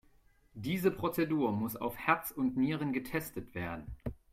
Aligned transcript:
Diese 0.55 0.89
Prozedur 0.89 1.51
muss 1.51 1.75
auf 1.75 1.95
Herz 1.95 2.31
und 2.31 2.57
Nieren 2.57 2.91
getestet 2.91 3.53
werden. 3.53 3.85